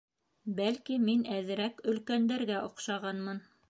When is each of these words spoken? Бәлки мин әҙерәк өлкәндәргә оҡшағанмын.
Бәлки 0.59 0.97
мин 1.03 1.23
әҙерәк 1.37 1.87
өлкәндәргә 1.95 2.61
оҡшағанмын. 2.67 3.49